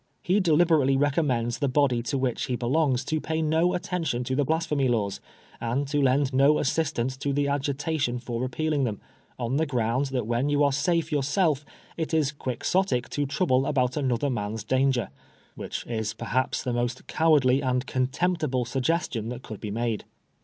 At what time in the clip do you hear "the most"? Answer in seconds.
16.63-17.05